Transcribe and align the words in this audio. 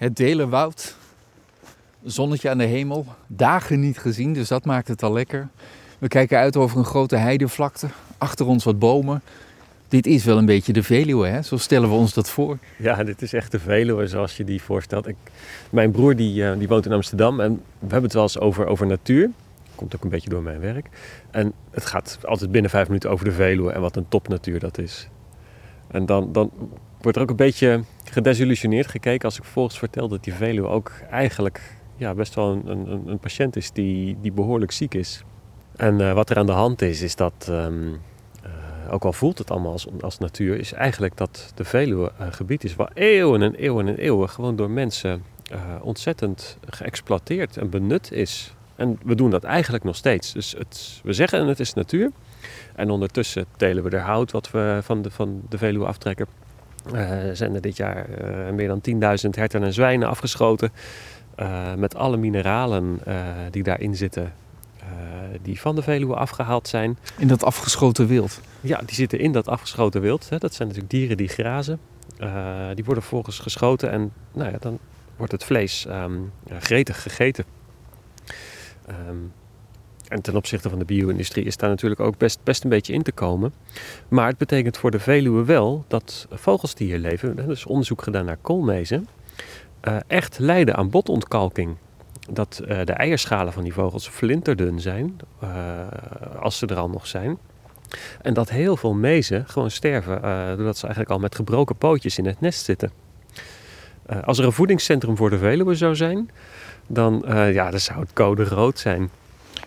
Het 0.00 0.16
Delenwoud. 0.16 0.96
Zonnetje 2.02 2.50
aan 2.50 2.58
de 2.58 2.64
hemel. 2.64 3.06
Dagen 3.26 3.80
niet 3.80 3.98
gezien, 3.98 4.32
dus 4.32 4.48
dat 4.48 4.64
maakt 4.64 4.88
het 4.88 5.02
al 5.02 5.12
lekker. 5.12 5.48
We 5.98 6.08
kijken 6.08 6.38
uit 6.38 6.56
over 6.56 6.78
een 6.78 6.84
grote 6.84 7.16
heidevlakte. 7.16 7.86
Achter 8.18 8.46
ons 8.46 8.64
wat 8.64 8.78
bomen. 8.78 9.22
Dit 9.88 10.06
is 10.06 10.24
wel 10.24 10.38
een 10.38 10.46
beetje 10.46 10.72
de 10.72 10.82
Veluwe, 10.82 11.26
hè? 11.26 11.42
Zo 11.42 11.56
stellen 11.56 11.88
we 11.88 11.94
ons 11.94 12.14
dat 12.14 12.30
voor. 12.30 12.58
Ja, 12.78 13.04
dit 13.04 13.22
is 13.22 13.32
echt 13.32 13.52
de 13.52 13.58
Veluwe 13.58 14.06
zoals 14.06 14.36
je 14.36 14.44
die 14.44 14.62
voorstelt. 14.62 15.06
Ik, 15.06 15.16
mijn 15.70 15.90
broer 15.90 16.16
die, 16.16 16.42
uh, 16.42 16.58
die 16.58 16.68
woont 16.68 16.86
in 16.86 16.92
Amsterdam 16.92 17.40
en 17.40 17.52
we 17.54 17.78
hebben 17.78 18.02
het 18.02 18.12
wel 18.12 18.22
eens 18.22 18.38
over, 18.38 18.66
over 18.66 18.86
natuur. 18.86 19.30
Komt 19.74 19.96
ook 19.96 20.04
een 20.04 20.10
beetje 20.10 20.30
door 20.30 20.42
mijn 20.42 20.60
werk. 20.60 20.88
En 21.30 21.52
het 21.70 21.86
gaat 21.86 22.18
altijd 22.24 22.52
binnen 22.52 22.70
vijf 22.70 22.86
minuten 22.86 23.10
over 23.10 23.24
de 23.24 23.32
Veluwe 23.32 23.72
en 23.72 23.80
wat 23.80 23.96
een 23.96 24.08
topnatuur 24.08 24.58
dat 24.58 24.78
is. 24.78 25.08
En 25.90 26.06
dan, 26.06 26.32
dan 26.32 26.50
wordt 27.00 27.16
er 27.16 27.22
ook 27.22 27.30
een 27.30 27.36
beetje 27.36 27.80
gedesillusioneerd 28.10 28.86
gekeken 28.86 29.24
als 29.24 29.36
ik 29.36 29.42
vervolgens 29.42 29.78
vertel 29.78 30.08
dat 30.08 30.24
die 30.24 30.34
Veluwe 30.34 30.68
ook 30.68 30.92
eigenlijk 31.10 31.60
ja, 31.96 32.14
best 32.14 32.34
wel 32.34 32.52
een, 32.52 32.66
een, 32.66 33.08
een 33.08 33.18
patiënt 33.18 33.56
is 33.56 33.72
die, 33.72 34.16
die 34.20 34.32
behoorlijk 34.32 34.72
ziek 34.72 34.94
is. 34.94 35.24
En 35.76 36.00
uh, 36.00 36.12
wat 36.12 36.30
er 36.30 36.36
aan 36.36 36.46
de 36.46 36.52
hand 36.52 36.82
is, 36.82 37.00
is 37.00 37.16
dat, 37.16 37.46
um, 37.50 37.88
uh, 37.92 38.92
ook 38.92 39.04
al 39.04 39.12
voelt 39.12 39.38
het 39.38 39.50
allemaal 39.50 39.72
als, 39.72 39.86
als 40.00 40.18
natuur, 40.18 40.58
is 40.58 40.72
eigenlijk 40.72 41.16
dat 41.16 41.52
de 41.54 41.64
Veluwe 41.64 42.12
een 42.18 42.32
gebied 42.32 42.64
is 42.64 42.76
waar 42.76 42.90
eeuwen 42.94 43.42
en 43.42 43.54
eeuwen 43.54 43.88
en 43.88 43.96
eeuwen 43.96 44.28
gewoon 44.28 44.56
door 44.56 44.70
mensen 44.70 45.22
ontzettend 45.80 46.58
geëxploiteerd 46.66 47.56
en 47.56 47.70
benut 47.70 48.12
is. 48.12 48.54
En 48.76 48.98
we 49.04 49.14
doen 49.14 49.30
dat 49.30 49.44
eigenlijk 49.44 49.84
nog 49.84 49.96
steeds. 49.96 50.32
Dus 50.32 50.54
het, 50.58 51.00
we 51.02 51.12
zeggen 51.12 51.46
het 51.46 51.60
is 51.60 51.74
natuur. 51.74 52.10
En 52.74 52.90
ondertussen 52.90 53.44
telen 53.56 53.82
we 53.82 53.90
er 53.90 54.00
hout 54.00 54.30
wat 54.30 54.50
we 54.50 54.78
van 54.82 55.02
de, 55.02 55.10
van 55.10 55.42
de 55.48 55.58
Veluwe 55.58 55.86
aftrekken. 55.86 56.26
Zijn 57.32 57.54
er 57.54 57.60
dit 57.60 57.76
jaar 57.76 58.06
meer 58.54 58.68
dan 58.68 58.80
10.000 59.24 59.30
herten 59.30 59.62
en 59.62 59.72
zwijnen 59.72 60.08
afgeschoten. 60.08 60.72
Uh, 61.36 61.74
met 61.74 61.94
alle 61.94 62.16
mineralen 62.16 63.00
die 63.50 63.62
daarin 63.62 63.96
zitten, 63.96 64.32
die 65.42 65.60
van 65.60 65.74
de 65.74 65.82
Veluwe 65.82 66.14
afgehaald 66.14 66.68
zijn. 66.68 66.98
In 67.18 67.28
dat 67.28 67.44
afgeschoten 67.44 68.06
wild? 68.06 68.40
Ja, 68.60 68.80
die 68.86 68.94
zitten 68.94 69.18
in 69.18 69.32
dat 69.32 69.48
afgeschoten 69.48 70.00
wild. 70.00 70.28
Hè. 70.28 70.38
Dat 70.38 70.54
zijn 70.54 70.68
natuurlijk 70.68 70.94
dieren 70.94 71.16
die 71.16 71.28
grazen. 71.28 71.80
die 72.74 72.84
worden 72.84 73.02
vervolgens 73.02 73.38
geschoten 73.38 73.90
en 73.90 74.12
nou 74.32 74.50
ja, 74.50 74.56
dan 74.60 74.78
wordt 75.16 75.32
het 75.32 75.44
vlees 75.44 75.86
um, 75.88 76.32
gretig 76.58 77.02
gegeten. 77.02 77.44
Um, 79.08 79.32
en 80.10 80.22
ten 80.22 80.36
opzichte 80.36 80.68
van 80.68 80.78
de 80.78 80.84
bio-industrie 80.84 81.44
is 81.44 81.56
daar 81.56 81.70
natuurlijk 81.70 82.00
ook 82.00 82.18
best, 82.18 82.40
best 82.44 82.64
een 82.64 82.70
beetje 82.70 82.92
in 82.92 83.02
te 83.02 83.12
komen. 83.12 83.52
Maar 84.08 84.26
het 84.26 84.38
betekent 84.38 84.76
voor 84.76 84.90
de 84.90 84.98
Veluwe 84.98 85.44
wel 85.44 85.84
dat 85.88 86.26
vogels 86.30 86.74
die 86.74 86.86
hier 86.86 86.98
leven, 86.98 87.38
er 87.38 87.50
is 87.50 87.66
onderzoek 87.66 88.02
gedaan 88.02 88.24
naar 88.24 88.36
koolmezen, 88.36 89.08
uh, 89.84 89.96
echt 90.06 90.38
lijden 90.38 90.76
aan 90.76 90.90
botontkalking. 90.90 91.76
Dat 92.30 92.60
uh, 92.62 92.68
de 92.84 92.92
eierschalen 92.92 93.52
van 93.52 93.62
die 93.62 93.72
vogels 93.72 94.08
flinterdun 94.08 94.80
zijn, 94.80 95.16
uh, 95.44 95.48
als 96.40 96.58
ze 96.58 96.66
er 96.66 96.76
al 96.76 96.88
nog 96.88 97.06
zijn. 97.06 97.38
En 98.22 98.34
dat 98.34 98.50
heel 98.50 98.76
veel 98.76 98.94
mezen 98.94 99.46
gewoon 99.46 99.70
sterven, 99.70 100.22
doordat 100.56 100.76
ze 100.76 100.84
eigenlijk 100.84 101.14
al 101.14 101.18
met 101.18 101.34
gebroken 101.34 101.76
pootjes 101.76 102.18
in 102.18 102.26
het 102.26 102.40
nest 102.40 102.64
zitten. 102.64 102.90
als 104.24 104.38
er 104.38 104.44
een 104.44 104.52
voedingscentrum 104.52 105.16
voor 105.16 105.30
de 105.30 105.38
Veluwe 105.38 105.74
zou 105.74 105.96
zijn, 105.96 106.30
dan, 106.86 107.24
ja, 107.26 107.70
dan 107.70 107.80
zou 107.80 108.00
het 108.00 108.12
code 108.12 108.44
rood 108.44 108.78
zijn. 108.78 109.10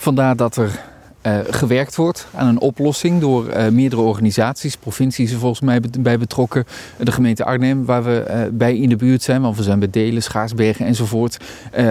Vandaar 0.00 0.36
dat 0.36 0.56
er 0.56 0.80
uh, 1.22 1.38
gewerkt 1.50 1.96
wordt 1.96 2.26
aan 2.34 2.46
een 2.46 2.60
oplossing 2.60 3.20
door 3.20 3.48
uh, 3.48 3.68
meerdere 3.68 4.02
organisaties. 4.02 4.76
Provincies 4.76 5.32
er 5.32 5.38
volgens 5.38 5.60
mij 5.60 5.80
bij 6.00 6.18
betrokken. 6.18 6.64
De 6.98 7.12
gemeente 7.12 7.44
Arnhem, 7.44 7.84
waar 7.84 8.04
we 8.04 8.24
uh, 8.28 8.40
bij 8.52 8.76
in 8.76 8.88
de 8.88 8.96
buurt 8.96 9.22
zijn. 9.22 9.42
Want 9.42 9.56
we 9.56 9.62
zijn 9.62 9.78
bij 9.78 9.90
Delen, 9.90 10.22
Schaarsbergen 10.22 10.86
enzovoort. 10.86 11.38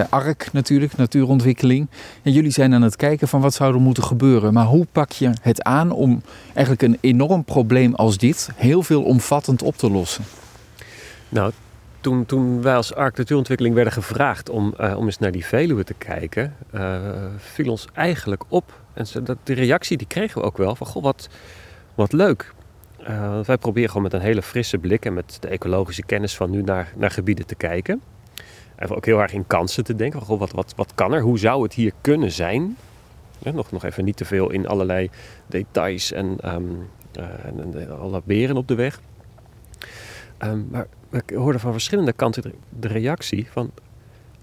ARK 0.08 0.48
natuurlijk, 0.52 0.96
natuurontwikkeling. 0.96 1.86
En 2.22 2.32
jullie 2.32 2.50
zijn 2.50 2.74
aan 2.74 2.82
het 2.82 2.96
kijken 2.96 3.28
van 3.28 3.40
wat 3.40 3.54
zou 3.54 3.74
er 3.74 3.80
moeten 3.80 4.04
gebeuren. 4.04 4.52
Maar 4.52 4.66
hoe 4.66 4.86
pak 4.92 5.12
je 5.12 5.32
het 5.40 5.62
aan 5.62 5.90
om 5.90 6.22
eigenlijk 6.44 6.82
een 6.82 6.98
enorm 7.00 7.44
probleem 7.44 7.94
als 7.94 8.18
dit... 8.18 8.48
heel 8.54 8.82
veel 8.82 9.02
omvattend 9.02 9.62
op 9.62 9.76
te 9.76 9.90
lossen? 9.90 10.24
Nou, 11.28 11.52
toen, 12.00 12.26
toen 12.26 12.62
wij 12.62 12.74
als 12.74 12.94
ARK 12.94 13.16
Natuurontwikkeling 13.16 13.74
werden 13.74 13.92
gevraagd 13.92 14.50
om, 14.50 14.74
uh, 14.80 14.96
om 14.96 15.04
eens 15.04 15.18
naar 15.18 15.32
die 15.32 15.44
Veluwe 15.44 15.84
te 15.84 15.94
kijken, 15.94 16.56
uh, 16.74 17.00
viel 17.36 17.70
ons 17.70 17.86
eigenlijk 17.92 18.44
op. 18.48 18.80
En 18.94 19.06
dat, 19.24 19.38
de 19.42 19.52
reactie 19.52 19.96
die 19.96 20.06
kregen 20.06 20.40
we 20.40 20.46
ook 20.46 20.56
wel 20.56 20.74
van, 20.76 20.86
goh, 20.86 21.02
wat, 21.02 21.28
wat 21.94 22.12
leuk. 22.12 22.54
Uh, 23.00 23.40
wij 23.40 23.58
proberen 23.58 23.88
gewoon 23.88 24.02
met 24.02 24.12
een 24.12 24.20
hele 24.20 24.42
frisse 24.42 24.78
blik 24.78 25.04
en 25.04 25.14
met 25.14 25.36
de 25.40 25.48
ecologische 25.48 26.02
kennis 26.02 26.36
van 26.36 26.50
nu 26.50 26.62
naar, 26.62 26.92
naar 26.96 27.10
gebieden 27.10 27.46
te 27.46 27.54
kijken. 27.54 28.00
En 28.74 28.88
ook 28.88 29.06
heel 29.06 29.20
erg 29.20 29.32
in 29.32 29.46
kansen 29.46 29.84
te 29.84 29.94
denken. 29.94 30.20
Goh, 30.20 30.38
wat, 30.38 30.52
wat, 30.52 30.72
wat 30.76 30.92
kan 30.94 31.12
er? 31.12 31.20
Hoe 31.20 31.38
zou 31.38 31.62
het 31.62 31.74
hier 31.74 31.92
kunnen 32.00 32.32
zijn? 32.32 32.76
Nog, 33.52 33.72
nog 33.72 33.84
even 33.84 34.04
niet 34.04 34.16
te 34.16 34.24
veel 34.24 34.50
in 34.50 34.66
allerlei 34.66 35.10
details 35.46 36.12
en, 36.12 36.36
um, 36.44 36.88
en, 37.12 38.22
beren 38.24 38.56
op 38.56 38.68
de 38.68 38.74
weg. 38.74 39.00
Um, 40.44 40.68
maar 40.70 40.86
ik 41.10 41.30
hoorde 41.30 41.58
van 41.58 41.72
verschillende 41.72 42.12
kanten 42.12 42.54
de 42.78 42.88
reactie 42.88 43.46
van... 43.50 43.70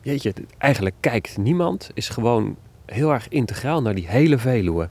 Jeetje, 0.02 0.34
eigenlijk 0.58 0.96
kijkt 1.00 1.38
niemand, 1.38 1.92
is 1.94 2.10
gewoon 2.10 2.56
heel 2.86 3.12
erg 3.12 3.28
integraal 3.28 3.82
naar 3.82 3.96
die 3.96 4.08
hele 4.08 4.38
Veluwe. 4.38 4.90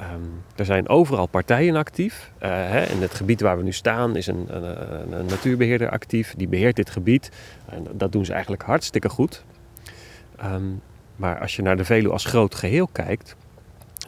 Um, 0.00 0.42
er 0.56 0.64
zijn 0.64 0.88
overal 0.88 1.26
partijen 1.26 1.76
actief. 1.76 2.32
Uh, 2.42 2.48
hè, 2.48 2.84
in 2.84 3.02
het 3.02 3.14
gebied 3.14 3.40
waar 3.40 3.56
we 3.56 3.62
nu 3.62 3.72
staan 3.72 4.16
is 4.16 4.26
een, 4.26 4.46
een, 4.56 5.26
natuurbeheerder 5.26 5.90
actief. 5.90 6.34
Die 6.36 6.48
beheert 6.48 6.76
dit 6.76 6.90
gebied. 6.90 7.30
En 7.68 7.86
dat 7.92 8.12
doen 8.12 8.24
ze 8.24 8.32
eigenlijk 8.32 8.62
hartstikke 8.62 9.08
goed. 9.08 9.44
Um, 10.44 10.80
maar 11.16 11.40
als 11.40 11.56
je 11.56 11.62
naar 11.62 11.76
de 11.76 11.84
Veluwe 11.84 12.12
als 12.12 12.24
groot 12.24 12.54
geheel 12.54 12.88
kijkt... 12.92 13.36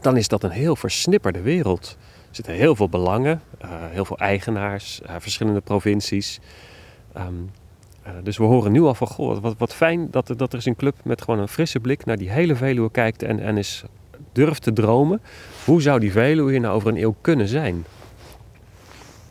dan 0.00 0.16
is 0.16 0.28
dat 0.28 0.42
een 0.42 0.50
heel 0.50 0.76
versnipperde 0.76 1.40
wereld. 1.40 1.96
Er 2.34 2.44
zitten 2.44 2.64
heel 2.64 2.76
veel 2.76 2.88
belangen, 2.88 3.40
uh, 3.64 3.68
heel 3.90 4.04
veel 4.04 4.18
eigenaars, 4.18 5.00
uh, 5.02 5.10
verschillende 5.18 5.60
provincies... 5.60 6.40
Um, 7.16 7.50
uh, 8.06 8.12
dus 8.22 8.36
we 8.36 8.44
horen 8.44 8.72
nu 8.72 8.82
al 8.82 8.94
van, 8.94 9.06
goh, 9.06 9.38
wat, 9.38 9.54
wat 9.58 9.74
fijn 9.74 10.08
dat, 10.10 10.34
dat 10.36 10.52
er 10.52 10.58
is 10.58 10.66
een 10.66 10.76
club 10.76 10.94
met 11.04 11.22
gewoon 11.22 11.40
een 11.40 11.48
frisse 11.48 11.80
blik 11.80 12.04
naar 12.04 12.16
die 12.16 12.30
hele 12.30 12.56
Veluwe 12.56 12.90
kijkt 12.90 13.22
en, 13.22 13.40
en 13.40 13.56
is, 13.56 13.84
durft 14.32 14.62
te 14.62 14.72
dromen. 14.72 15.20
Hoe 15.64 15.82
zou 15.82 16.00
die 16.00 16.12
Veluwe 16.12 16.50
hier 16.50 16.60
nou 16.60 16.74
over 16.74 16.88
een 16.88 17.02
eeuw 17.02 17.14
kunnen 17.20 17.48
zijn? 17.48 17.84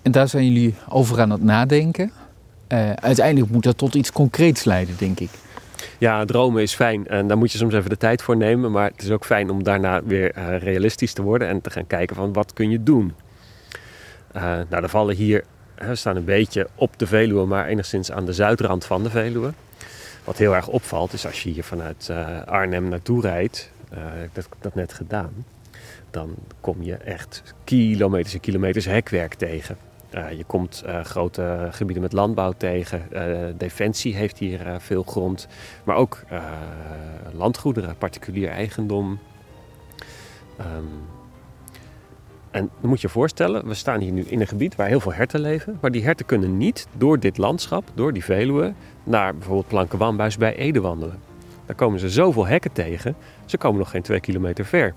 En 0.01 0.11
daar 0.11 0.27
zijn 0.27 0.45
jullie 0.45 0.75
over 0.89 1.21
aan 1.21 1.29
het 1.29 1.43
nadenken. 1.43 2.11
Uiteindelijk 2.95 3.51
moet 3.51 3.63
dat 3.63 3.77
tot 3.77 3.95
iets 3.95 4.11
concreets 4.11 4.63
leiden, 4.63 4.95
denk 4.97 5.19
ik. 5.19 5.29
Ja, 5.97 6.25
dromen 6.25 6.61
is 6.61 6.73
fijn 6.73 7.07
en 7.07 7.27
daar 7.27 7.37
moet 7.37 7.51
je 7.51 7.57
soms 7.57 7.73
even 7.73 7.89
de 7.89 7.97
tijd 7.97 8.21
voor 8.21 8.37
nemen. 8.37 8.71
Maar 8.71 8.91
het 8.91 9.01
is 9.01 9.11
ook 9.11 9.25
fijn 9.25 9.49
om 9.49 9.63
daarna 9.63 10.03
weer 10.03 10.37
uh, 10.37 10.57
realistisch 10.57 11.13
te 11.13 11.21
worden 11.21 11.47
en 11.47 11.61
te 11.61 11.69
gaan 11.69 11.87
kijken 11.87 12.15
van 12.15 12.33
wat 12.33 12.53
kun 12.53 12.69
je 12.69 12.83
doen. 12.83 13.13
Uh, 14.35 14.41
nou, 14.41 14.83
er 14.83 14.89
vallen 14.89 15.15
hier 15.15 15.43
we 15.75 15.95
staan 15.95 16.15
een 16.15 16.25
beetje 16.25 16.67
op 16.75 16.99
de 16.99 17.07
Veluwe, 17.07 17.45
maar 17.45 17.67
enigszins 17.67 18.11
aan 18.11 18.25
de 18.25 18.33
zuidrand 18.33 18.85
van 18.85 19.03
de 19.03 19.09
Veluwe. 19.09 19.53
Wat 20.23 20.37
heel 20.37 20.55
erg 20.55 20.67
opvalt 20.67 21.13
is 21.13 21.25
als 21.25 21.43
je 21.43 21.49
hier 21.49 21.63
vanuit 21.63 22.07
uh, 22.11 22.43
Arnhem 22.45 22.89
naartoe 22.89 23.21
rijdt, 23.21 23.71
ik 24.23 24.29
heb 24.33 24.45
dat 24.59 24.75
net 24.75 24.93
gedaan, 24.93 25.45
dan 26.11 26.35
kom 26.61 26.83
je 26.83 26.95
echt 26.95 27.43
kilometers 27.63 28.33
en 28.33 28.39
kilometers 28.39 28.85
hekwerk 28.85 29.33
tegen. 29.33 29.77
Uh, 30.15 30.31
je 30.31 30.43
komt 30.43 30.83
grote 31.03 31.67
gebieden 31.71 32.03
met 32.03 32.13
landbouw 32.13 32.53
tegen. 32.57 33.01
Defensie 33.57 34.15
heeft 34.15 34.37
hier 34.37 34.75
veel 34.79 35.03
grond, 35.03 35.47
maar 35.83 35.95
ook 35.95 36.23
landgoederen, 37.31 37.97
particulier 37.97 38.49
eigendom. 38.49 39.19
Um, 40.59 40.89
en 42.51 42.69
dan 42.79 42.89
moet 42.89 43.01
je 43.01 43.07
je 43.07 43.13
voorstellen, 43.13 43.67
we 43.67 43.73
staan 43.73 43.99
hier 43.99 44.11
nu 44.11 44.21
in 44.21 44.41
een 44.41 44.47
gebied 44.47 44.75
waar 44.75 44.87
heel 44.87 44.99
veel 44.99 45.13
herten 45.13 45.39
leven. 45.39 45.77
Maar 45.81 45.91
die 45.91 46.03
herten 46.03 46.25
kunnen 46.25 46.57
niet 46.57 46.87
door 46.97 47.19
dit 47.19 47.37
landschap, 47.37 47.83
door 47.93 48.13
die 48.13 48.23
Veluwe, 48.23 48.73
naar 49.03 49.33
bijvoorbeeld 49.33 49.67
Plankenwambuis 49.67 50.37
bij 50.37 50.55
Ede 50.55 50.81
wandelen. 50.81 51.19
Daar 51.65 51.75
komen 51.75 51.99
ze 51.99 52.09
zoveel 52.09 52.47
hekken 52.47 52.71
tegen, 52.71 53.15
ze 53.45 53.57
komen 53.57 53.79
nog 53.79 53.89
geen 53.89 54.01
twee 54.01 54.19
kilometer 54.19 54.65
ver. 54.65 54.93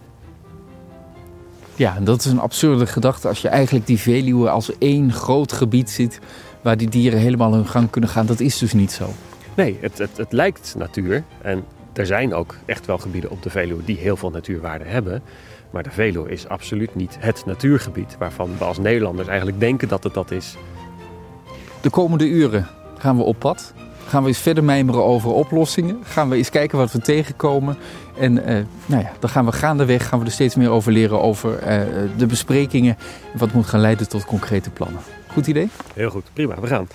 Ja, 1.76 1.98
dat 2.00 2.18
is 2.18 2.30
een 2.30 2.40
absurde 2.40 2.86
gedachte 2.86 3.28
als 3.28 3.42
je 3.42 3.48
eigenlijk 3.48 3.86
die 3.86 3.98
Veluwe 3.98 4.50
als 4.50 4.78
één 4.78 5.12
groot 5.12 5.52
gebied 5.52 5.90
ziet 5.90 6.20
waar 6.62 6.76
die 6.76 6.88
dieren 6.88 7.18
helemaal 7.18 7.52
hun 7.52 7.66
gang 7.66 7.90
kunnen 7.90 8.10
gaan. 8.10 8.26
Dat 8.26 8.40
is 8.40 8.58
dus 8.58 8.72
niet 8.72 8.92
zo. 8.92 9.08
Nee, 9.54 9.78
het, 9.80 9.98
het, 9.98 10.16
het 10.16 10.32
lijkt 10.32 10.74
natuur. 10.78 11.24
En 11.42 11.64
er 11.92 12.06
zijn 12.06 12.34
ook 12.34 12.54
echt 12.64 12.86
wel 12.86 12.98
gebieden 12.98 13.30
op 13.30 13.42
de 13.42 13.50
Veluwe 13.50 13.84
die 13.84 13.96
heel 13.96 14.16
veel 14.16 14.30
natuurwaarde 14.30 14.84
hebben. 14.84 15.22
Maar 15.70 15.82
de 15.82 15.90
Veluwe 15.90 16.30
is 16.30 16.48
absoluut 16.48 16.94
niet 16.94 17.16
het 17.20 17.42
natuurgebied 17.46 18.16
waarvan 18.18 18.50
we 18.58 18.64
als 18.64 18.78
Nederlanders 18.78 19.28
eigenlijk 19.28 19.60
denken 19.60 19.88
dat 19.88 20.04
het 20.04 20.14
dat 20.14 20.30
is. 20.30 20.56
De 21.80 21.90
komende 21.90 22.28
uren 22.28 22.66
gaan 22.98 23.16
we 23.16 23.22
op 23.22 23.38
pad. 23.38 23.72
Gaan 24.06 24.22
we 24.22 24.28
eens 24.28 24.38
verder 24.38 24.64
mijmeren 24.64 25.04
over 25.04 25.32
oplossingen. 25.32 25.98
Gaan 26.02 26.28
we 26.28 26.36
eens 26.36 26.50
kijken 26.50 26.78
wat 26.78 26.92
we 26.92 26.98
tegenkomen. 26.98 27.76
En 28.18 28.32
uh, 28.36 28.64
nou 28.86 29.02
ja, 29.02 29.12
dan 29.18 29.30
gaan 29.30 29.44
we 29.44 29.52
gaandeweg 29.52 30.08
gaan 30.08 30.18
we 30.18 30.24
er 30.24 30.30
steeds 30.30 30.54
meer 30.54 30.70
over 30.70 30.92
leren 30.92 31.22
over 31.22 31.50
uh, 31.52 31.82
de 32.16 32.26
besprekingen. 32.26 32.96
Wat 33.32 33.52
moet 33.52 33.66
gaan 33.66 33.80
leiden 33.80 34.08
tot 34.08 34.24
concrete 34.24 34.70
plannen. 34.70 35.00
Goed 35.26 35.46
idee? 35.46 35.68
Heel 35.94 36.10
goed, 36.10 36.24
prima, 36.32 36.60
we 36.60 36.66
gaan. 36.66 36.86